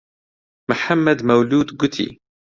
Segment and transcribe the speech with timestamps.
[0.69, 2.07] محەممەد مەولوود گوتی: